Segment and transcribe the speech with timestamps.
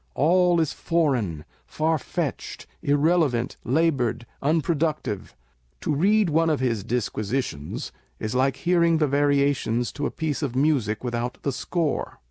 [0.15, 5.35] All is foreign, farfetched, irrelevant, laboured, unpro ductive.
[5.81, 10.55] To read one of his disquisitions is like hearing the variations to a piece of
[10.55, 12.17] music without the score.